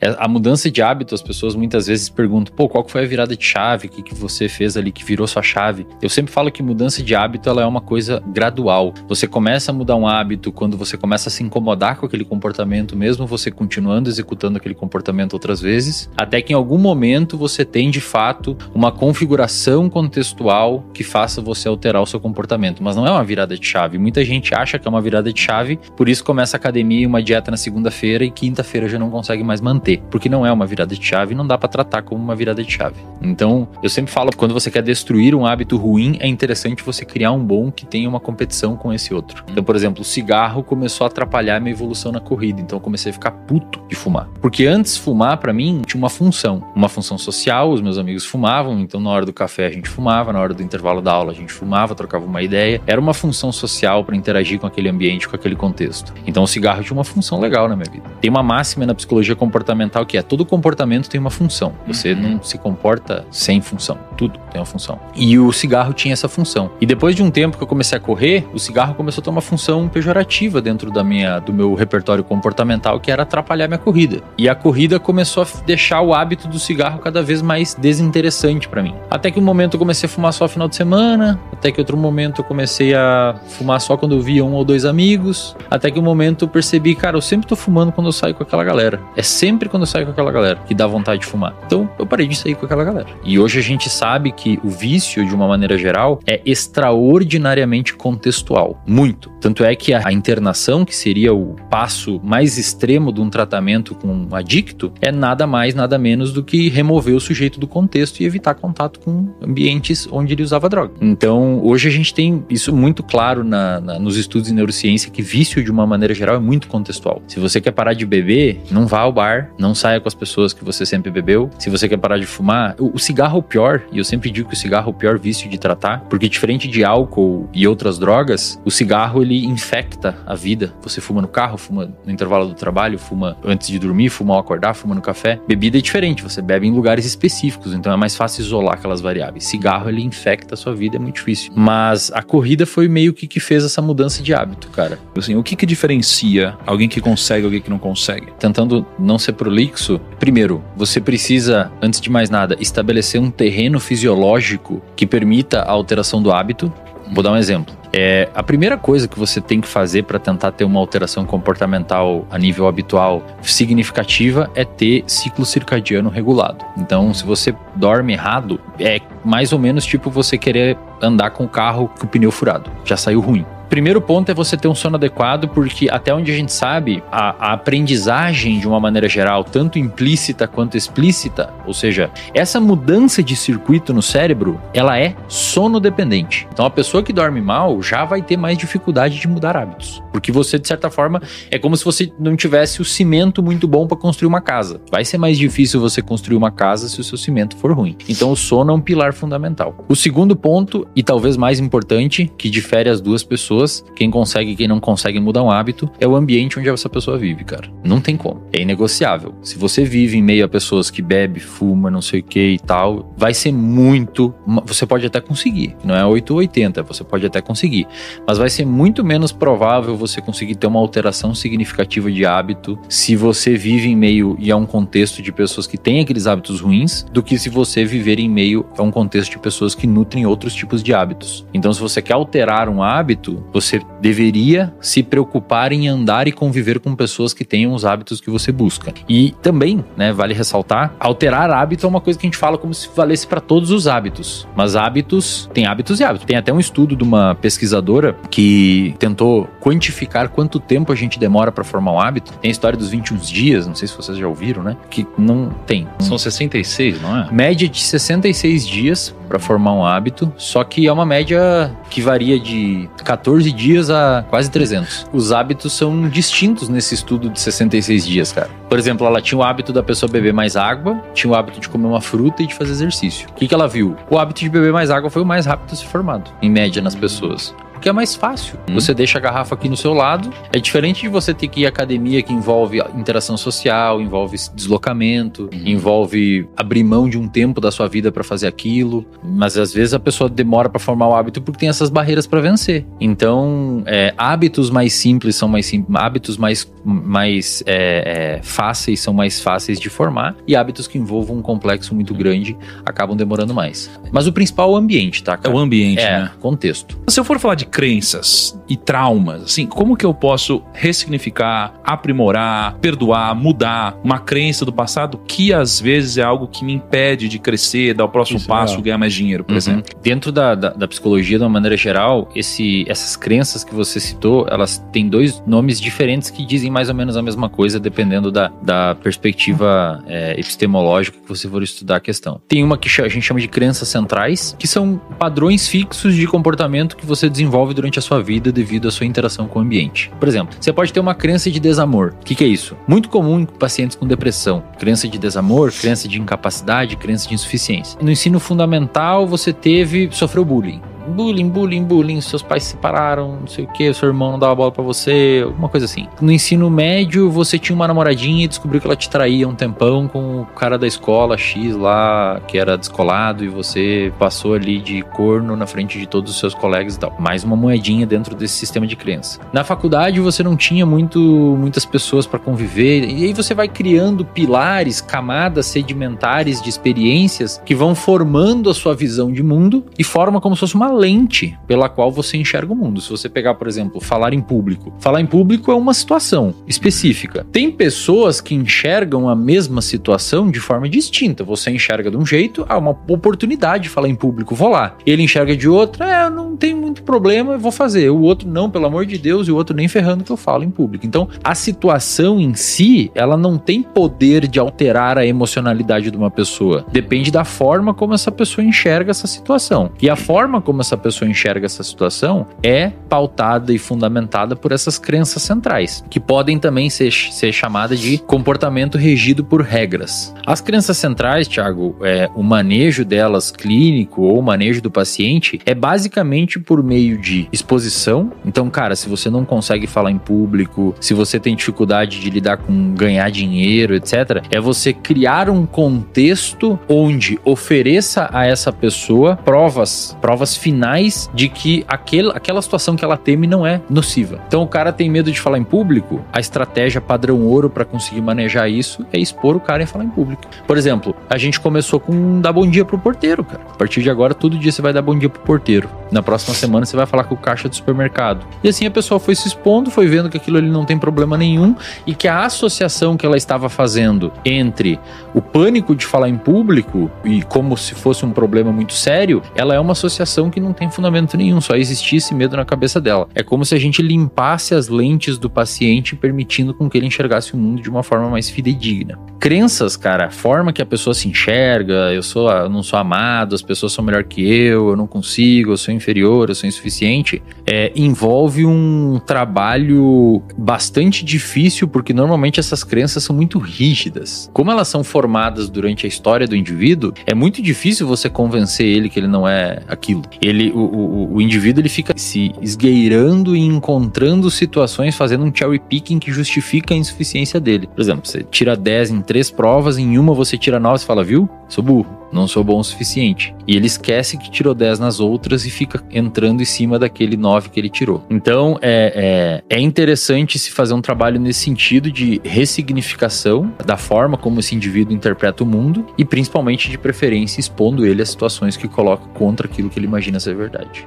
É, 0.00 0.16
a 0.18 0.26
mudança 0.26 0.70
de 0.70 0.80
hábito, 0.80 1.14
as 1.14 1.20
pessoas 1.20 1.54
muitas 1.54 1.86
vezes 1.86 2.08
perguntam, 2.08 2.54
pô, 2.54 2.68
qual 2.68 2.88
foi 2.88 3.04
a 3.04 3.06
virada 3.06 3.36
de 3.36 3.44
chave? 3.44 3.86
O 3.86 3.90
que, 3.90 4.02
que 4.02 4.14
você 4.14 4.48
fez 4.48 4.76
ali 4.76 4.90
que 4.90 5.04
virou 5.04 5.26
sua 5.26 5.42
chave? 5.42 5.86
Eu 6.00 6.08
sempre 6.08 6.32
falo 6.32 6.50
que 6.50 6.62
mudança 6.62 7.02
de 7.02 7.14
hábito 7.14 7.50
ela 7.50 7.60
é 7.62 7.66
uma 7.66 7.82
coisa 7.82 8.22
gradual. 8.26 8.94
Você 9.08 9.26
começa 9.26 9.70
a 9.70 9.74
mudar 9.74 9.96
um 9.96 10.06
hábito 10.06 10.50
quando 10.50 10.76
você 10.76 10.96
começa 10.96 11.28
a 11.28 11.32
se 11.32 11.42
incomodar 11.42 11.96
com 11.96 12.06
aquele 12.06 12.24
comportamento, 12.24 12.96
mesmo 12.96 13.26
você 13.26 13.50
continuando 13.50 14.08
executando 14.08 14.56
aquele 14.56 14.74
comportamento 14.74 15.34
outras 15.34 15.60
vezes, 15.60 16.08
até 16.16 16.40
que 16.40 16.54
em 16.54 16.56
algum 16.56 16.78
momento 16.78 17.36
você 17.36 17.62
tem 17.62 17.90
de 17.90 18.00
fato 18.00 18.56
uma 18.74 18.90
configuração 18.90 19.90
contextual 19.90 20.82
que 20.94 21.04
faça 21.04 21.42
você 21.42 21.68
alterar 21.68 22.00
o 22.00 22.06
seu 22.06 22.18
comportamento. 22.18 22.82
Mas 22.82 22.96
não 22.96 23.06
é 23.06 23.10
uma 23.10 23.24
virada 23.24 23.56
de 23.56 23.66
chave. 23.66 23.98
Muita 23.98 24.24
gente 24.24 24.54
acha 24.54 24.78
que 24.78 24.88
é 24.88 24.90
uma 24.90 25.00
virada 25.00 25.30
de 25.30 25.40
chave, 25.40 25.78
por 25.94 26.08
isso 26.08 26.24
começa 26.24 26.56
a 26.56 26.58
academia 26.58 27.02
e 27.02 27.06
uma 27.06 27.22
dieta 27.22 27.50
na 27.50 27.58
segunda-feira 27.58 28.24
e 28.24 28.30
quinta-feira 28.30 28.88
já 28.88 28.98
não 28.98 29.10
consegue 29.10 29.44
mais 29.44 29.60
manter 29.60 29.69
ter, 29.78 30.02
porque 30.10 30.28
não 30.28 30.44
é 30.44 30.52
uma 30.52 30.66
virada 30.66 30.94
de 30.94 31.04
chave, 31.04 31.34
não 31.34 31.46
dá 31.46 31.56
para 31.56 31.68
tratar 31.68 32.02
como 32.02 32.22
uma 32.22 32.34
virada 32.34 32.62
de 32.62 32.70
chave. 32.70 32.96
Então, 33.22 33.68
eu 33.82 33.90
sempre 33.90 34.10
falo, 34.10 34.30
quando 34.34 34.54
você 34.54 34.70
quer 34.70 34.82
destruir 34.82 35.34
um 35.34 35.46
hábito 35.46 35.76
ruim, 35.76 36.16
é 36.20 36.26
interessante 36.26 36.82
você 36.82 37.04
criar 37.04 37.32
um 37.32 37.44
bom 37.44 37.70
que 37.70 37.84
tenha 37.84 38.08
uma 38.08 38.20
competição 38.20 38.76
com 38.76 38.92
esse 38.92 39.12
outro. 39.12 39.44
Então, 39.50 39.62
por 39.62 39.76
exemplo, 39.76 40.02
o 40.02 40.04
cigarro 40.04 40.62
começou 40.62 41.04
a 41.04 41.08
atrapalhar 41.08 41.56
a 41.56 41.60
minha 41.60 41.72
evolução 41.72 42.10
na 42.10 42.20
corrida, 42.20 42.60
então 42.60 42.76
eu 42.78 42.80
comecei 42.80 43.10
a 43.10 43.12
ficar 43.12 43.30
puto 43.30 43.80
de 43.88 43.94
fumar. 43.94 44.28
Porque 44.40 44.66
antes 44.66 44.96
fumar 44.96 45.36
para 45.36 45.52
mim 45.52 45.82
tinha 45.86 45.98
uma 45.98 46.08
função, 46.08 46.64
uma 46.74 46.88
função 46.88 47.18
social, 47.18 47.70
os 47.70 47.80
meus 47.80 47.98
amigos 47.98 48.24
fumavam, 48.24 48.80
então 48.80 49.00
na 49.00 49.10
hora 49.10 49.26
do 49.26 49.32
café 49.32 49.66
a 49.66 49.70
gente 49.70 49.88
fumava, 49.88 50.32
na 50.32 50.40
hora 50.40 50.54
do 50.54 50.62
intervalo 50.62 51.02
da 51.02 51.12
aula 51.12 51.32
a 51.32 51.34
gente 51.34 51.52
fumava, 51.52 51.94
trocava 51.94 52.24
uma 52.24 52.42
ideia. 52.42 52.80
Era 52.86 53.00
uma 53.00 53.14
função 53.14 53.52
social 53.52 54.04
para 54.04 54.16
interagir 54.16 54.58
com 54.58 54.66
aquele 54.66 54.88
ambiente, 54.88 55.28
com 55.28 55.36
aquele 55.36 55.56
contexto. 55.56 56.12
Então 56.26 56.42
o 56.42 56.46
cigarro 56.46 56.82
tinha 56.82 56.96
uma 56.96 57.04
função 57.04 57.40
legal 57.40 57.68
na 57.68 57.76
minha 57.76 57.90
vida. 57.90 58.08
Tem 58.20 58.30
uma 58.30 58.42
máxima 58.42 58.86
na 58.86 58.94
psicologia 58.94 59.36
comportamental 59.36 59.59
comportamental 59.60 60.06
que 60.06 60.16
é 60.16 60.22
todo 60.22 60.44
comportamento 60.44 61.08
tem 61.08 61.20
uma 61.20 61.30
função. 61.30 61.72
Você 61.86 62.12
uhum. 62.12 62.20
não 62.22 62.42
se 62.42 62.56
comporta 62.56 63.24
sem 63.30 63.60
função. 63.60 63.98
Tudo 64.16 64.38
tem 64.50 64.60
uma 64.60 64.66
função. 64.66 64.98
E 65.14 65.38
o 65.38 65.52
cigarro 65.52 65.92
tinha 65.92 66.12
essa 66.12 66.28
função. 66.28 66.70
E 66.80 66.86
depois 66.86 67.14
de 67.14 67.22
um 67.22 67.30
tempo 67.30 67.56
que 67.56 67.62
eu 67.62 67.66
comecei 67.66 67.96
a 67.96 68.00
correr, 68.00 68.46
o 68.54 68.58
cigarro 68.58 68.94
começou 68.94 69.20
a 69.20 69.24
ter 69.24 69.30
uma 69.30 69.40
função 69.40 69.88
pejorativa 69.88 70.60
dentro 70.60 70.90
da 70.90 71.04
minha, 71.04 71.38
do 71.38 71.52
meu 71.52 71.74
repertório 71.74 72.24
comportamental, 72.24 72.98
que 72.98 73.10
era 73.10 73.22
atrapalhar 73.22 73.68
minha 73.68 73.78
corrida. 73.78 74.22
E 74.38 74.48
a 74.48 74.54
corrida 74.54 74.98
começou 74.98 75.42
a 75.42 75.46
deixar 75.64 76.00
o 76.00 76.14
hábito 76.14 76.48
do 76.48 76.58
cigarro 76.58 76.98
cada 77.00 77.22
vez 77.22 77.42
mais 77.42 77.74
desinteressante 77.74 78.68
para 78.68 78.82
mim. 78.82 78.94
Até 79.10 79.30
que 79.30 79.38
um 79.38 79.42
momento 79.42 79.74
eu 79.74 79.78
comecei 79.78 80.06
a 80.06 80.10
fumar 80.10 80.32
só 80.32 80.48
final 80.48 80.68
de 80.68 80.76
semana, 80.76 81.38
até 81.52 81.70
que 81.70 81.80
outro 81.80 81.96
momento 81.96 82.40
eu 82.40 82.44
comecei 82.44 82.94
a 82.94 83.34
fumar 83.48 83.80
só 83.80 83.96
quando 83.96 84.14
eu 84.14 84.20
via 84.20 84.44
um 84.44 84.52
ou 84.54 84.64
dois 84.64 84.84
amigos, 84.84 85.56
até 85.70 85.90
que 85.90 85.98
um 85.98 86.02
momento 86.02 86.44
eu 86.44 86.48
percebi, 86.48 86.94
cara, 86.94 87.16
eu 87.16 87.20
sempre 87.20 87.46
tô 87.46 87.56
fumando 87.56 87.92
quando 87.92 88.06
eu 88.06 88.12
saio 88.12 88.34
com 88.34 88.42
aquela 88.42 88.64
galera. 88.64 89.00
É 89.16 89.22
sempre 89.22 89.49
quando 89.68 89.82
eu 89.82 89.86
saio 89.86 90.06
com 90.06 90.12
aquela 90.12 90.32
galera 90.32 90.60
que 90.66 90.74
dá 90.74 90.86
vontade 90.86 91.20
de 91.20 91.26
fumar. 91.26 91.54
Então 91.66 91.88
eu 91.98 92.06
parei 92.06 92.26
de 92.26 92.36
sair 92.36 92.54
com 92.54 92.66
aquela 92.66 92.84
galera. 92.84 93.06
E 93.24 93.38
hoje 93.38 93.58
a 93.58 93.62
gente 93.62 93.88
sabe 93.88 94.32
que 94.32 94.58
o 94.62 94.68
vício, 94.68 95.26
de 95.26 95.34
uma 95.34 95.46
maneira 95.46 95.76
geral, 95.76 96.20
é 96.26 96.40
extraordinariamente 96.44 97.94
contextual. 97.94 98.82
Muito. 98.86 99.30
Tanto 99.40 99.64
é 99.64 99.74
que 99.74 99.94
a 99.94 100.12
internação, 100.12 100.84
que 100.84 100.94
seria 100.94 101.32
o 101.32 101.56
passo 101.70 102.20
mais 102.22 102.58
extremo 102.58 103.12
de 103.12 103.20
um 103.20 103.30
tratamento 103.30 103.94
com 103.94 104.08
um 104.08 104.34
adicto, 104.34 104.92
é 105.00 105.10
nada 105.10 105.46
mais, 105.46 105.74
nada 105.74 105.98
menos 105.98 106.32
do 106.32 106.42
que 106.42 106.68
remover 106.68 107.14
o 107.14 107.20
sujeito 107.20 107.58
do 107.58 107.66
contexto 107.66 108.20
e 108.20 108.24
evitar 108.24 108.54
contato 108.54 109.00
com 109.00 109.28
ambientes 109.42 110.08
onde 110.10 110.34
ele 110.34 110.42
usava 110.42 110.68
droga. 110.68 110.92
Então, 111.00 111.60
hoje 111.64 111.88
a 111.88 111.90
gente 111.90 112.12
tem 112.12 112.44
isso 112.48 112.74
muito 112.74 113.02
claro 113.02 113.42
na, 113.44 113.80
na, 113.80 113.98
nos 113.98 114.16
estudos 114.16 114.48
de 114.48 114.54
neurociência 114.54 115.10
que 115.10 115.22
vício, 115.22 115.62
de 115.62 115.70
uma 115.70 115.86
maneira 115.86 116.14
geral, 116.14 116.36
é 116.36 116.40
muito 116.40 116.68
contextual. 116.68 117.22
Se 117.26 117.40
você 117.40 117.60
quer 117.60 117.72
parar 117.72 117.94
de 117.94 118.04
beber, 118.04 118.60
não 118.70 118.86
vá 118.86 119.00
ao 119.00 119.12
bar, 119.12 119.39
não 119.58 119.74
saia 119.74 120.00
com 120.00 120.08
as 120.08 120.14
pessoas 120.14 120.52
que 120.52 120.64
você 120.64 120.84
sempre 120.86 121.10
bebeu. 121.10 121.50
Se 121.58 121.70
você 121.70 121.88
quer 121.88 121.96
parar 121.96 122.18
de 122.18 122.26
fumar, 122.26 122.74
o, 122.78 122.94
o 122.94 122.98
cigarro 122.98 123.36
é 123.36 123.40
o 123.40 123.42
pior, 123.42 123.82
e 123.92 123.98
eu 123.98 124.04
sempre 124.04 124.30
digo 124.30 124.48
que 124.48 124.54
o 124.54 124.58
cigarro 124.58 124.88
é 124.88 124.90
o 124.90 124.94
pior 124.94 125.18
vício 125.18 125.48
de 125.48 125.58
tratar, 125.58 126.00
porque 126.08 126.28
diferente 126.28 126.68
de 126.68 126.84
álcool 126.84 127.48
e 127.52 127.66
outras 127.66 127.98
drogas, 127.98 128.60
o 128.64 128.70
cigarro 128.70 129.22
ele 129.22 129.44
infecta 129.44 130.16
a 130.26 130.34
vida. 130.34 130.72
Você 130.82 131.00
fuma 131.00 131.22
no 131.22 131.28
carro, 131.28 131.56
fuma 131.56 131.92
no 132.04 132.12
intervalo 132.12 132.46
do 132.46 132.54
trabalho, 132.54 132.98
fuma 132.98 133.36
antes 133.44 133.68
de 133.68 133.78
dormir, 133.78 134.10
fuma 134.10 134.34
ao 134.34 134.40
acordar, 134.40 134.74
fuma 134.74 134.94
no 134.94 135.00
café. 135.00 135.40
Bebida 135.46 135.78
é 135.78 135.80
diferente, 135.80 136.22
você 136.22 136.42
bebe 136.42 136.66
em 136.66 136.72
lugares 136.72 137.04
específicos, 137.04 137.72
então 137.72 137.92
é 137.92 137.96
mais 137.96 138.16
fácil 138.16 138.42
isolar 138.42 138.74
aquelas 138.74 139.00
variáveis. 139.00 139.44
Cigarro 139.44 139.88
ele 139.88 140.02
infecta 140.02 140.54
a 140.54 140.56
sua 140.56 140.74
vida, 140.74 140.96
é 140.96 140.98
muito 140.98 141.16
difícil. 141.16 141.52
Mas 141.54 142.10
a 142.12 142.22
corrida 142.22 142.66
foi 142.66 142.88
meio 142.88 143.12
que 143.12 143.26
que 143.26 143.40
fez 143.40 143.64
essa 143.64 143.80
mudança 143.80 144.22
de 144.22 144.34
hábito, 144.34 144.68
cara. 144.68 144.98
Assim, 145.16 145.36
o 145.36 145.42
que 145.42 145.56
que 145.56 145.66
diferencia 145.66 146.56
alguém 146.66 146.88
que 146.88 147.00
consegue 147.00 147.42
e 147.42 147.46
alguém 147.46 147.60
que 147.60 147.70
não 147.70 147.78
consegue? 147.78 148.32
Tentando 148.38 148.86
não 148.98 149.18
ser 149.18 149.29
prolixo 149.32 149.70
fixo, 149.70 150.00
primeiro, 150.18 150.62
você 150.76 151.00
precisa, 151.00 151.70
antes 151.80 152.00
de 152.00 152.10
mais 152.10 152.28
nada, 152.28 152.56
estabelecer 152.60 153.20
um 153.20 153.30
terreno 153.30 153.80
fisiológico 153.80 154.82
que 154.94 155.06
permita 155.06 155.60
a 155.60 155.70
alteração 155.70 156.22
do 156.22 156.30
hábito. 156.30 156.72
Vou 157.12 157.22
dar 157.24 157.32
um 157.32 157.36
exemplo. 157.36 157.74
É, 157.92 158.28
a 158.34 158.42
primeira 158.42 158.76
coisa 158.76 159.08
que 159.08 159.18
você 159.18 159.40
tem 159.40 159.60
que 159.60 159.66
fazer 159.66 160.04
para 160.04 160.18
tentar 160.18 160.52
ter 160.52 160.64
uma 160.64 160.78
alteração 160.78 161.24
comportamental 161.24 162.24
a 162.30 162.38
nível 162.38 162.68
habitual 162.68 163.24
significativa 163.42 164.48
é 164.54 164.64
ter 164.64 165.02
ciclo 165.08 165.44
circadiano 165.44 166.08
regulado. 166.08 166.64
Então, 166.76 167.12
se 167.12 167.24
você 167.24 167.52
dorme 167.74 168.12
errado, 168.12 168.60
é 168.78 169.00
mais 169.24 169.52
ou 169.52 169.58
menos 169.58 169.84
tipo 169.84 170.08
você 170.08 170.38
querer 170.38 170.78
andar 171.02 171.30
com 171.30 171.44
o 171.44 171.48
carro 171.48 171.90
com 171.98 172.06
o 172.06 172.08
pneu 172.08 172.30
furado. 172.30 172.70
Já 172.84 172.96
saiu 172.96 173.20
ruim. 173.20 173.44
Primeiro 173.70 174.00
ponto 174.00 174.28
é 174.28 174.34
você 174.34 174.56
ter 174.56 174.66
um 174.66 174.74
sono 174.74 174.96
adequado, 174.96 175.46
porque 175.46 175.88
até 175.88 176.12
onde 176.12 176.32
a 176.32 176.34
gente 176.34 176.52
sabe, 176.52 177.04
a, 177.10 177.50
a, 177.50 177.52
aprendizagem, 177.52 178.58
de 178.58 178.66
uma 178.66 178.80
maneira 178.80 179.08
geral, 179.08 179.44
tanto 179.44 179.78
implícita 179.78 180.48
quanto 180.48 180.76
explícita, 180.76 181.54
ou 181.64 181.72
seja, 181.72 182.10
essa 182.34 182.58
mudança 182.58 183.22
de 183.22 183.36
circuito 183.36 183.94
no 183.94 184.02
cérebro, 184.02 184.60
ela 184.74 184.98
é 184.98 185.14
sono 185.28 185.78
dependente. 185.78 186.48
Então 186.52 186.66
a 186.66 186.70
pessoa 186.70 187.00
que 187.00 187.12
dorme 187.12 187.40
mal 187.40 187.80
já 187.80 188.04
vai 188.04 188.20
ter 188.20 188.36
mais 188.36 188.58
dificuldade 188.58 189.20
de 189.20 189.28
mudar 189.28 189.56
hábitos. 189.56 190.02
Porque 190.12 190.32
você, 190.32 190.58
de 190.58 190.66
certa 190.66 190.90
forma, 190.90 191.22
é 191.50 191.58
como 191.58 191.76
se 191.76 191.84
você 191.84 192.12
não 192.18 192.36
tivesse 192.36 192.80
o 192.80 192.84
cimento 192.84 193.42
muito 193.42 193.66
bom 193.66 193.86
para 193.86 193.96
construir 193.96 194.28
uma 194.28 194.40
casa. 194.40 194.80
Vai 194.90 195.04
ser 195.04 195.18
mais 195.18 195.38
difícil 195.38 195.80
você 195.80 196.02
construir 196.02 196.36
uma 196.36 196.50
casa 196.50 196.88
se 196.88 197.00
o 197.00 197.04
seu 197.04 197.18
cimento 197.18 197.56
for 197.56 197.72
ruim. 197.72 197.96
Então 198.08 198.30
o 198.30 198.36
sono 198.36 198.72
é 198.72 198.74
um 198.74 198.80
pilar 198.80 199.12
fundamental. 199.12 199.84
O 199.88 199.96
segundo 199.96 200.34
ponto, 200.36 200.86
e 200.94 201.02
talvez 201.02 201.36
mais 201.36 201.60
importante, 201.60 202.30
que 202.36 202.50
difere 202.50 202.88
as 202.88 203.00
duas 203.00 203.22
pessoas, 203.22 203.84
quem 203.94 204.10
consegue 204.10 204.52
e 204.52 204.56
quem 204.56 204.68
não 204.68 204.80
consegue 204.80 205.20
mudar 205.20 205.42
um 205.42 205.50
hábito, 205.50 205.90
é 205.98 206.06
o 206.06 206.16
ambiente 206.16 206.58
onde 206.58 206.68
essa 206.68 206.88
pessoa 206.88 207.18
vive, 207.18 207.44
cara. 207.44 207.70
Não 207.84 208.00
tem 208.00 208.16
como. 208.16 208.42
É 208.52 208.60
inegociável. 208.60 209.34
Se 209.42 209.58
você 209.58 209.84
vive 209.84 210.18
em 210.18 210.22
meio 210.22 210.44
a 210.44 210.48
pessoas 210.48 210.90
que 210.90 211.02
bebe, 211.02 211.40
fuma, 211.40 211.90
não 211.90 212.02
sei 212.02 212.20
o 212.20 212.22
que 212.22 212.40
e 212.40 212.58
tal, 212.58 213.12
vai 213.16 213.34
ser 213.34 213.52
muito. 213.52 214.34
Você 214.66 214.86
pode 214.86 215.06
até 215.06 215.20
conseguir. 215.20 215.76
Não 215.84 215.94
é 215.94 216.04
8 216.04 216.30
ou 216.30 216.38
80, 216.38 216.82
você 216.82 217.04
pode 217.04 217.26
até 217.26 217.40
conseguir. 217.40 217.86
Mas 218.26 218.38
vai 218.38 218.50
ser 218.50 218.64
muito 218.64 219.04
menos 219.04 219.32
provável 219.32 219.96
você 220.00 220.20
conseguir 220.20 220.54
ter 220.54 220.66
uma 220.66 220.80
alteração 220.80 221.34
significativa 221.34 222.10
de 222.10 222.24
hábito 222.24 222.78
se 222.88 223.14
você 223.14 223.54
vive 223.54 223.88
em 223.88 223.96
meio 223.96 224.36
e 224.38 224.50
a 224.50 224.56
um 224.56 224.66
contexto 224.66 225.22
de 225.22 225.30
pessoas 225.30 225.66
que 225.66 225.78
têm 225.78 226.00
aqueles 226.00 226.26
hábitos 226.26 226.60
ruins, 226.60 227.04
do 227.12 227.22
que 227.22 227.38
se 227.38 227.48
você 227.48 227.84
viver 227.84 228.18
em 228.18 228.28
meio 228.28 228.66
a 228.76 228.82
um 228.82 228.90
contexto 228.90 229.32
de 229.32 229.38
pessoas 229.38 229.74
que 229.74 229.86
nutrem 229.86 230.26
outros 230.26 230.54
tipos 230.54 230.82
de 230.82 230.94
hábitos. 230.94 231.46
Então, 231.52 231.72
se 231.72 231.80
você 231.80 232.00
quer 232.00 232.14
alterar 232.14 232.68
um 232.68 232.82
hábito, 232.82 233.44
você 233.52 233.80
deveria 234.00 234.72
se 234.80 235.02
preocupar 235.02 235.72
em 235.72 235.88
andar 235.88 236.26
e 236.26 236.32
conviver 236.32 236.80
com 236.80 236.96
pessoas 236.96 237.34
que 237.34 237.44
tenham 237.44 237.74
os 237.74 237.84
hábitos 237.84 238.20
que 238.20 238.30
você 238.30 238.50
busca. 238.50 238.92
E 239.08 239.34
também, 239.42 239.84
né, 239.96 240.12
vale 240.12 240.32
ressaltar, 240.32 240.94
alterar 240.98 241.50
hábito 241.50 241.86
é 241.86 241.88
uma 241.88 242.00
coisa 242.00 242.18
que 242.18 242.26
a 242.26 242.28
gente 242.28 242.38
fala 242.38 242.56
como 242.56 242.72
se 242.72 242.88
valesse 242.94 243.26
para 243.26 243.40
todos 243.40 243.70
os 243.70 243.86
hábitos. 243.86 244.48
Mas 244.56 244.76
hábitos, 244.76 245.48
tem 245.52 245.66
hábitos 245.66 246.00
e 246.00 246.04
hábitos. 246.04 246.26
Tem 246.26 246.36
até 246.36 246.52
um 246.52 246.60
estudo 246.60 246.96
de 246.96 247.04
uma 247.04 247.34
pesquisadora 247.34 248.16
que 248.30 248.94
tentou 248.98 249.48
quantificar 249.60 249.89
quanto 250.30 250.58
tempo 250.58 250.92
a 250.92 250.96
gente 250.96 251.18
demora 251.18 251.52
para 251.52 251.64
formar 251.64 251.92
um 251.92 252.00
hábito. 252.00 252.32
Tem 252.34 252.48
a 252.48 252.52
história 252.52 252.78
dos 252.78 252.90
21 252.90 253.16
dias, 253.16 253.66
não 253.66 253.74
sei 253.74 253.88
se 253.88 253.96
vocês 253.96 254.16
já 254.16 254.26
ouviram, 254.26 254.62
né? 254.62 254.76
Que 254.88 255.06
não 255.16 255.50
tem. 255.66 255.86
São 255.98 256.18
66, 256.18 257.00
não 257.00 257.16
é? 257.16 257.28
Média 257.32 257.68
de 257.68 257.80
66 257.80 258.66
dias 258.66 259.14
para 259.28 259.38
formar 259.38 259.72
um 259.72 259.84
hábito, 259.84 260.32
só 260.36 260.64
que 260.64 260.88
é 260.88 260.92
uma 260.92 261.06
média 261.06 261.70
que 261.88 262.02
varia 262.02 262.38
de 262.38 262.88
14 263.04 263.52
dias 263.52 263.88
a 263.88 264.24
quase 264.28 264.50
300. 264.50 265.06
Os 265.12 265.30
hábitos 265.30 265.72
são 265.72 266.08
distintos 266.08 266.68
nesse 266.68 266.94
estudo 266.94 267.30
de 267.30 267.38
66 267.38 268.06
dias, 268.06 268.32
cara. 268.32 268.50
Por 268.68 268.76
exemplo, 268.76 269.06
ela 269.06 269.20
tinha 269.20 269.38
o 269.38 269.42
hábito 269.42 269.72
da 269.72 269.84
pessoa 269.84 270.10
beber 270.10 270.32
mais 270.32 270.56
água, 270.56 271.00
tinha 271.14 271.30
o 271.30 271.36
hábito 271.36 271.60
de 271.60 271.68
comer 271.68 271.86
uma 271.86 272.00
fruta 272.00 272.42
e 272.42 272.46
de 272.46 272.54
fazer 272.54 272.72
exercício. 272.72 273.28
O 273.28 273.34
que, 273.34 273.46
que 273.46 273.54
ela 273.54 273.68
viu? 273.68 273.96
O 274.10 274.18
hábito 274.18 274.40
de 274.40 274.48
beber 274.48 274.72
mais 274.72 274.90
água 274.90 275.08
foi 275.08 275.22
o 275.22 275.26
mais 275.26 275.46
rápido 275.46 275.72
a 275.72 275.76
ser 275.76 275.86
formado, 275.86 276.30
em 276.42 276.50
média, 276.50 276.82
nas 276.82 276.96
pessoas. 276.96 277.54
Porque 277.80 277.88
é 277.88 277.92
mais 277.92 278.14
fácil. 278.14 278.58
Hum. 278.68 278.74
Você 278.74 278.92
deixa 278.92 279.16
a 279.16 279.22
garrafa 279.22 279.54
aqui 279.54 279.66
no 279.66 279.74
seu 279.76 279.94
lado. 279.94 280.30
É 280.52 280.58
diferente 280.58 281.00
de 281.00 281.08
você 281.08 281.32
ter 281.32 281.48
que 281.48 281.62
ir 281.62 281.66
à 281.66 281.70
academia 281.70 282.20
que 282.22 282.30
envolve 282.30 282.78
interação 282.94 283.38
social, 283.38 284.02
envolve 284.02 284.36
deslocamento, 284.54 285.48
Uhum. 285.50 285.62
envolve 285.64 286.46
abrir 286.54 286.84
mão 286.84 287.08
de 287.08 287.16
um 287.16 287.26
tempo 287.26 287.58
da 287.58 287.70
sua 287.70 287.88
vida 287.88 288.12
para 288.12 288.22
fazer 288.22 288.48
aquilo. 288.48 289.06
Mas 289.24 289.56
às 289.56 289.72
vezes 289.72 289.94
a 289.94 289.98
pessoa 289.98 290.28
demora 290.28 290.68
para 290.68 290.78
formar 290.78 291.08
o 291.08 291.14
hábito 291.14 291.40
porque 291.40 291.60
tem 291.60 291.70
essas 291.70 291.88
barreiras 291.88 292.26
para 292.26 292.38
vencer. 292.42 292.84
Então, 293.00 293.82
é, 293.86 294.12
hábitos 294.18 294.68
mais 294.68 294.92
simples 294.92 295.34
são 295.36 295.48
mais 295.48 295.64
simples, 295.64 295.96
hábitos 295.96 296.36
mais, 296.36 296.70
mais 296.84 297.62
é, 297.66 298.36
é, 298.36 298.42
fáceis 298.42 299.00
são 299.00 299.14
mais 299.14 299.40
fáceis 299.40 299.80
de 299.80 299.88
formar 299.88 300.36
e 300.46 300.54
hábitos 300.54 300.86
que 300.86 300.98
envolvam 300.98 301.38
um 301.38 301.42
complexo 301.42 301.94
muito 301.94 302.12
grande 302.12 302.54
acabam 302.84 303.16
demorando 303.16 303.54
mais. 303.54 303.90
Mas 304.12 304.26
o 304.26 304.32
principal 304.34 304.68
é 304.70 304.72
o 304.74 304.76
ambiente, 304.76 305.22
tá? 305.24 305.32
É 305.32 305.36
Cara? 305.38 305.54
o 305.54 305.58
ambiente, 305.58 306.00
É, 306.00 306.20
né? 306.20 306.30
contexto. 306.40 306.98
Se 307.08 307.18
eu 307.18 307.24
for 307.24 307.38
falar 307.38 307.54
de 307.54 307.69
crenças 307.70 308.56
e 308.70 308.76
traumas, 308.76 309.42
assim, 309.42 309.66
como 309.66 309.96
que 309.96 310.06
eu 310.06 310.14
posso 310.14 310.62
ressignificar, 310.72 311.74
aprimorar, 311.84 312.76
perdoar, 312.80 313.34
mudar 313.34 313.98
uma 314.04 314.18
crença 314.18 314.64
do 314.64 314.72
passado 314.72 315.20
que 315.26 315.52
às 315.52 315.80
vezes 315.80 316.16
é 316.18 316.22
algo 316.22 316.46
que 316.46 316.64
me 316.64 316.72
impede 316.72 317.28
de 317.28 317.38
crescer, 317.38 317.94
dar 317.94 318.04
o 318.04 318.08
próximo 318.08 318.38
Isso 318.38 318.46
é 318.46 318.48
passo, 318.48 318.72
legal. 318.74 318.84
ganhar 318.84 318.98
mais 318.98 319.12
dinheiro, 319.12 319.42
por 319.44 319.52
Uhum. 319.52 319.58
exemplo? 319.58 319.84
Dentro 320.02 320.30
da, 320.30 320.54
da, 320.54 320.70
da 320.70 320.86
psicologia, 320.88 321.36
de 321.38 321.42
uma 321.44 321.50
maneira 321.50 321.76
geral, 321.76 322.28
esse, 322.34 322.84
essas 322.88 323.16
crenças 323.16 323.64
que 323.64 323.74
você 323.74 323.98
citou, 323.98 324.46
elas 324.48 324.78
têm 324.92 325.08
dois 325.08 325.42
nomes 325.46 325.80
diferentes 325.80 326.30
que 326.30 326.44
dizem 326.46 326.70
mais 326.70 326.88
ou 326.88 326.94
menos 326.94 327.16
a 327.16 327.22
mesma 327.22 327.48
coisa, 327.48 327.80
dependendo 327.80 328.30
da, 328.30 328.52
da 328.62 328.94
perspectiva 328.94 330.02
é, 330.06 330.32
epistemológica 330.38 331.18
que 331.18 331.28
você 331.28 331.48
for 331.48 331.62
estudar 331.62 331.96
a 331.96 332.00
questão. 332.00 332.40
Tem 332.48 332.62
uma 332.62 332.78
que 332.78 332.88
a 333.00 333.08
gente 333.08 333.22
chama 333.22 333.40
de 333.40 333.48
crenças 333.48 333.88
centrais, 333.88 334.54
que 334.58 334.66
são 334.66 335.00
padrões 335.18 335.66
fixos 335.68 336.14
de 336.14 336.26
comportamento 336.26 336.96
que 336.96 337.06
você 337.06 337.28
desenvolve 337.28 337.74
durante 337.74 337.98
a 337.98 338.02
sua 338.02 338.22
vida 338.22 338.52
devido 338.60 338.88
à 338.88 338.90
sua 338.90 339.06
interação 339.06 339.48
com 339.48 339.58
o 339.58 339.62
ambiente. 339.62 340.12
Por 340.20 340.28
exemplo, 340.28 340.54
você 340.60 340.70
pode 340.72 340.92
ter 340.92 341.00
uma 341.00 341.14
crença 341.14 341.50
de 341.50 341.58
desamor. 341.58 342.12
O 342.20 342.24
que, 342.24 342.34
que 342.34 342.44
é 342.44 342.46
isso? 342.46 342.76
Muito 342.86 343.08
comum 343.08 343.40
em 343.40 343.46
pacientes 343.46 343.96
com 343.96 344.06
depressão. 344.06 344.62
Crença 344.78 345.08
de 345.08 345.18
desamor, 345.18 345.72
crença 345.72 346.06
de 346.06 346.20
incapacidade, 346.20 346.96
crença 346.96 347.26
de 347.26 347.34
insuficiência. 347.34 347.98
No 348.02 348.10
ensino 348.10 348.38
fundamental, 348.38 349.26
você 349.26 349.52
teve, 349.52 350.10
sofreu 350.12 350.44
bullying. 350.44 350.82
Bullying, 351.08 351.48
bullying, 351.48 351.84
bullying, 351.84 352.20
seus 352.20 352.42
pais 352.42 352.64
se 352.64 352.70
separaram, 352.70 353.38
não 353.40 353.46
sei 353.46 353.64
o 353.64 353.68
que, 353.68 353.92
seu 353.92 354.08
irmão 354.08 354.32
não 354.32 354.38
dava 354.38 354.54
bola 354.54 354.72
pra 354.72 354.82
você, 354.82 355.42
alguma 355.44 355.68
coisa 355.68 355.86
assim. 355.86 356.06
No 356.20 356.32
ensino 356.32 356.70
médio, 356.70 357.30
você 357.30 357.58
tinha 357.58 357.74
uma 357.74 357.86
namoradinha 357.86 358.44
e 358.44 358.48
descobriu 358.48 358.80
que 358.80 358.86
ela 358.86 358.96
te 358.96 359.08
traía 359.08 359.48
um 359.48 359.54
tempão 359.54 360.08
com 360.08 360.42
o 360.42 360.46
cara 360.46 360.78
da 360.78 360.86
escola 360.86 361.36
X 361.36 361.76
lá, 361.76 362.40
que 362.46 362.58
era 362.58 362.76
descolado, 362.76 363.44
e 363.44 363.48
você 363.48 364.12
passou 364.18 364.54
ali 364.54 364.80
de 364.80 365.02
corno 365.02 365.56
na 365.56 365.66
frente 365.66 365.98
de 365.98 366.06
todos 366.06 366.32
os 366.32 366.38
seus 366.38 366.54
colegas 366.54 366.96
e 366.96 366.98
tal. 366.98 367.14
Mais 367.18 367.44
uma 367.44 367.56
moedinha 367.56 368.06
dentro 368.06 368.34
desse 368.34 368.54
sistema 368.54 368.86
de 368.86 368.96
crença. 368.96 369.40
Na 369.52 369.64
faculdade, 369.64 370.20
você 370.20 370.42
não 370.42 370.56
tinha 370.56 370.86
muito, 370.86 371.18
muitas 371.20 371.84
pessoas 371.84 372.26
pra 372.26 372.38
conviver, 372.38 373.04
e 373.04 373.24
aí 373.24 373.32
você 373.32 373.54
vai 373.54 373.68
criando 373.68 374.24
pilares, 374.24 375.00
camadas 375.00 375.66
sedimentares 375.66 376.62
de 376.62 376.68
experiências 376.68 377.60
que 377.64 377.74
vão 377.74 377.94
formando 377.94 378.70
a 378.70 378.74
sua 378.74 378.94
visão 378.94 379.32
de 379.32 379.42
mundo 379.42 379.84
e 379.98 380.04
forma 380.04 380.40
como 380.40 380.54
se 380.54 380.60
fosse 380.60 380.74
uma 380.74 380.89
lente 380.92 381.58
pela 381.66 381.88
qual 381.88 382.10
você 382.10 382.36
enxerga 382.36 382.72
o 382.72 382.76
mundo. 382.76 383.00
Se 383.00 383.10
você 383.10 383.28
pegar, 383.28 383.54
por 383.54 383.66
exemplo, 383.66 384.00
falar 384.00 384.32
em 384.32 384.40
público. 384.40 384.92
Falar 384.98 385.20
em 385.20 385.26
público 385.26 385.70
é 385.70 385.74
uma 385.74 385.94
situação 385.94 386.54
específica. 386.66 387.46
Tem 387.52 387.70
pessoas 387.70 388.40
que 388.40 388.54
enxergam 388.54 389.28
a 389.28 389.34
mesma 389.34 389.82
situação 389.82 390.50
de 390.50 390.60
forma 390.60 390.88
distinta. 390.88 391.44
Você 391.44 391.70
enxerga 391.70 392.10
de 392.10 392.16
um 392.16 392.26
jeito, 392.26 392.64
há 392.68 392.76
uma 392.76 392.90
oportunidade 392.90 393.84
de 393.84 393.88
falar 393.88 394.08
em 394.08 394.14
público, 394.14 394.54
vou 394.54 394.70
lá. 394.70 394.96
Ele 395.06 395.22
enxerga 395.22 395.56
de 395.56 395.68
outra, 395.68 396.08
é, 396.08 396.30
não 396.30 396.49
tem 396.60 396.74
muito 396.74 397.02
problema, 397.02 397.56
vou 397.56 397.72
fazer. 397.72 398.10
O 398.10 398.20
outro 398.20 398.46
não, 398.46 398.70
pelo 398.70 398.86
amor 398.86 399.06
de 399.06 399.16
Deus, 399.16 399.48
e 399.48 399.50
o 399.50 399.56
outro 399.56 399.74
nem 399.74 399.88
ferrando 399.88 400.22
que 400.22 400.30
eu 400.30 400.36
falo 400.36 400.62
em 400.62 400.70
público. 400.70 401.06
Então, 401.06 401.26
a 401.42 401.54
situação 401.54 402.38
em 402.38 402.54
si, 402.54 403.10
ela 403.14 403.36
não 403.36 403.56
tem 403.56 403.82
poder 403.82 404.46
de 404.46 404.60
alterar 404.60 405.16
a 405.16 405.26
emocionalidade 405.26 406.10
de 406.10 406.16
uma 406.16 406.30
pessoa. 406.30 406.84
Depende 406.92 407.30
da 407.30 407.44
forma 407.44 407.94
como 407.94 408.12
essa 408.12 408.30
pessoa 408.30 408.64
enxerga 408.64 409.10
essa 409.10 409.26
situação. 409.26 409.90
E 410.02 410.10
a 410.10 410.16
forma 410.16 410.60
como 410.60 410.82
essa 410.82 410.98
pessoa 410.98 411.28
enxerga 411.28 411.64
essa 411.64 411.82
situação 411.82 412.46
é 412.62 412.90
pautada 413.08 413.72
e 413.72 413.78
fundamentada 413.78 414.54
por 414.54 414.70
essas 414.70 414.98
crenças 414.98 415.42
centrais, 415.42 416.04
que 416.10 416.20
podem 416.20 416.58
também 416.58 416.90
ser, 416.90 417.10
ser 417.10 417.52
chamadas 417.52 417.98
de 417.98 418.18
comportamento 418.18 418.98
regido 418.98 419.42
por 419.42 419.62
regras. 419.62 420.34
As 420.46 420.60
crenças 420.60 420.98
centrais, 420.98 421.48
Thiago, 421.48 421.96
é, 422.02 422.28
o 422.34 422.42
manejo 422.42 423.02
delas 423.02 423.50
clínico 423.50 424.22
ou 424.22 424.38
o 424.38 424.42
manejo 424.42 424.82
do 424.82 424.90
paciente 424.90 425.58
é 425.64 425.74
basicamente 425.74 426.49
por 426.58 426.82
meio 426.82 427.18
de 427.18 427.48
exposição. 427.52 428.32
Então, 428.44 428.68
cara, 428.70 428.96
se 428.96 429.08
você 429.08 429.30
não 429.30 429.44
consegue 429.44 429.86
falar 429.86 430.10
em 430.10 430.18
público, 430.18 430.94
se 431.00 431.14
você 431.14 431.38
tem 431.38 431.54
dificuldade 431.54 432.20
de 432.20 432.30
lidar 432.30 432.56
com 432.58 432.94
ganhar 432.94 433.30
dinheiro, 433.30 433.94
etc., 433.94 434.42
é 434.50 434.60
você 434.60 434.92
criar 434.92 435.48
um 435.48 435.66
contexto 435.66 436.78
onde 436.88 437.38
ofereça 437.44 438.28
a 438.32 438.46
essa 438.46 438.72
pessoa 438.72 439.36
provas, 439.36 440.16
provas 440.20 440.56
finais 440.56 441.30
de 441.34 441.48
que 441.48 441.84
aquele, 441.86 442.30
aquela 442.30 442.62
situação 442.62 442.96
que 442.96 443.04
ela 443.04 443.16
teme 443.16 443.46
não 443.46 443.66
é 443.66 443.80
nociva. 443.88 444.40
Então, 444.46 444.62
o 444.62 444.68
cara 444.68 444.92
tem 444.92 445.10
medo 445.10 445.30
de 445.30 445.40
falar 445.40 445.58
em 445.58 445.64
público, 445.64 446.24
a 446.32 446.40
estratégia 446.40 447.00
padrão 447.00 447.42
ouro 447.42 447.68
para 447.68 447.84
conseguir 447.84 448.20
manejar 448.20 448.68
isso 448.68 449.04
é 449.12 449.18
expor 449.18 449.56
o 449.56 449.60
cara 449.60 449.82
em 449.82 449.86
falar 449.86 450.04
em 450.04 450.08
público. 450.08 450.42
Por 450.66 450.76
exemplo, 450.76 451.14
a 451.28 451.38
gente 451.38 451.60
começou 451.60 452.00
com 452.00 452.40
dar 452.40 452.52
bom 452.52 452.68
dia 452.68 452.84
pro 452.84 452.98
porteiro, 452.98 453.44
cara. 453.44 453.62
A 453.70 453.76
partir 453.76 454.02
de 454.02 454.10
agora, 454.10 454.34
todo 454.34 454.58
dia 454.58 454.72
você 454.72 454.82
vai 454.82 454.92
dar 454.92 455.02
bom 455.02 455.18
dia 455.18 455.28
pro 455.28 455.42
porteiro. 455.42 455.88
Na 456.10 456.22
próxima 456.22 456.54
semana, 456.54 456.84
você 456.84 456.96
vai 456.96 457.06
falar 457.06 457.24
com 457.24 457.34
o 457.34 457.38
caixa 457.38 457.68
do 457.68 457.76
supermercado. 457.76 458.46
E 458.62 458.68
assim 458.68 458.86
a 458.86 458.90
pessoa 458.90 459.20
foi 459.20 459.34
se 459.34 459.46
expondo, 459.46 459.90
foi 459.90 460.06
vendo 460.06 460.28
que 460.28 460.36
aquilo 460.36 460.58
ali 460.58 460.68
não 460.68 460.84
tem 460.84 460.98
problema 460.98 461.36
nenhum 461.36 461.74
e 462.06 462.14
que 462.14 462.26
a 462.26 462.44
associação 462.44 463.16
que 463.16 463.24
ela 463.24 463.36
estava 463.36 463.68
fazendo 463.68 464.32
entre 464.44 464.98
o 465.34 465.40
pânico 465.40 465.94
de 465.94 466.04
falar 466.04 466.28
em 466.28 466.36
público 466.36 467.10
e 467.24 467.42
como 467.42 467.76
se 467.76 467.94
fosse 467.94 468.24
um 468.24 468.30
problema 468.30 468.72
muito 468.72 468.92
sério, 468.92 469.42
ela 469.54 469.74
é 469.74 469.80
uma 469.80 469.92
associação 469.92 470.50
que 470.50 470.60
não 470.60 470.72
tem 470.72 470.90
fundamento 470.90 471.36
nenhum, 471.36 471.60
só 471.60 471.76
existisse 471.76 472.34
medo 472.34 472.56
na 472.56 472.64
cabeça 472.64 473.00
dela. 473.00 473.28
É 473.34 473.42
como 473.42 473.64
se 473.64 473.74
a 473.74 473.78
gente 473.78 474.02
limpasse 474.02 474.74
as 474.74 474.88
lentes 474.88 475.38
do 475.38 475.48
paciente, 475.48 476.16
permitindo 476.16 476.74
com 476.74 476.88
que 476.88 476.98
ele 476.98 477.06
enxergasse 477.06 477.54
o 477.54 477.56
mundo 477.56 477.80
de 477.80 477.88
uma 477.88 478.02
forma 478.02 478.28
mais 478.28 478.50
fidedigna. 478.50 479.18
Crenças, 479.38 479.96
cara, 479.96 480.26
a 480.26 480.30
forma 480.30 480.72
que 480.72 480.82
a 480.82 480.86
pessoa 480.86 481.14
se 481.14 481.28
enxerga, 481.28 482.12
eu 482.12 482.22
sou, 482.22 482.50
eu 482.50 482.68
não 482.68 482.82
sou 482.82 482.98
amado, 482.98 483.54
as 483.54 483.62
pessoas 483.62 483.92
são 483.92 484.04
melhor 484.04 484.24
que 484.24 484.42
eu, 484.42 484.90
eu 484.90 484.96
não 484.96 485.06
consigo, 485.06 485.72
eu 485.72 485.76
sou 485.76 485.94
inferior, 486.00 486.48
eu 486.48 486.54
sou 486.54 486.68
insuficiente, 486.68 487.42
é, 487.66 487.92
envolve 487.94 488.64
um 488.64 489.20
trabalho 489.24 490.42
bastante 490.56 491.24
difícil, 491.24 491.86
porque 491.86 492.12
normalmente 492.12 492.58
essas 492.58 492.82
crenças 492.82 493.22
são 493.22 493.34
muito 493.36 493.58
rígidas. 493.58 494.50
Como 494.52 494.70
elas 494.70 494.88
são 494.88 495.04
formadas 495.04 495.68
durante 495.68 496.06
a 496.06 496.08
história 496.08 496.46
do 496.46 496.56
indivíduo, 496.56 497.12
é 497.26 497.34
muito 497.34 497.62
difícil 497.62 498.06
você 498.06 498.28
convencer 498.28 498.86
ele 498.86 499.08
que 499.08 499.18
ele 499.18 499.28
não 499.28 499.46
é 499.46 499.82
aquilo. 499.86 500.22
Ele, 500.42 500.70
o, 500.70 500.78
o, 500.78 501.34
o 501.34 501.40
indivíduo 501.40 501.80
ele 501.80 501.88
fica 501.88 502.14
se 502.16 502.52
esgueirando 502.60 503.54
e 503.54 503.60
encontrando 503.60 504.50
situações, 504.50 505.16
fazendo 505.16 505.44
um 505.44 505.52
cherry 505.54 505.78
picking 505.78 506.18
que 506.18 506.32
justifica 506.32 506.94
a 506.94 506.96
insuficiência 506.96 507.60
dele. 507.60 507.86
Por 507.86 508.00
exemplo, 508.00 508.22
você 508.24 508.42
tira 508.42 508.76
10 508.76 509.10
em 509.10 509.20
três 509.20 509.50
provas, 509.50 509.98
em 509.98 510.18
uma 510.18 510.34
você 510.34 510.56
tira 510.56 510.80
9 510.80 511.02
e 511.02 511.06
fala, 511.06 511.22
viu? 511.22 511.48
Sou 511.68 511.84
burro 511.84 512.20
não 512.32 512.46
sou 512.46 512.62
bom 512.62 512.78
o 512.78 512.84
suficiente. 512.84 513.54
E 513.66 513.76
ele 513.76 513.86
esquece 513.86 514.36
que 514.36 514.50
tirou 514.50 514.74
10 514.74 514.98
nas 514.98 515.20
outras 515.20 515.66
e 515.66 515.70
fica 515.70 515.89
entrando 516.10 516.62
em 516.62 516.64
cima 516.64 516.98
daquele 516.98 517.36
9 517.36 517.70
que 517.70 517.80
ele 517.80 517.88
tirou. 517.88 518.24
Então 518.30 518.78
é, 518.80 519.62
é, 519.68 519.76
é 519.76 519.80
interessante 519.80 520.58
se 520.58 520.70
fazer 520.70 520.94
um 520.94 521.00
trabalho 521.00 521.40
nesse 521.40 521.60
sentido 521.60 522.10
de 522.10 522.40
ressignificação 522.44 523.72
da 523.84 523.96
forma 523.96 524.36
como 524.36 524.60
esse 524.60 524.74
indivíduo 524.74 525.14
interpreta 525.14 525.64
o 525.64 525.66
mundo 525.66 526.06
e 526.16 526.24
principalmente 526.24 526.90
de 526.90 526.98
preferência 526.98 527.60
expondo 527.60 528.06
ele 528.06 528.22
a 528.22 528.26
situações 528.26 528.76
que 528.76 528.88
colocam 528.88 529.28
contra 529.28 529.66
aquilo 529.66 529.88
que 529.88 529.98
ele 529.98 530.06
imagina 530.06 530.38
ser 530.40 530.54
verdade. 530.54 531.06